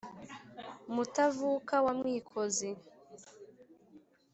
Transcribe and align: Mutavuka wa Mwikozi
Mutavuka 0.93 1.75
wa 1.85 1.93
Mwikozi 1.99 2.69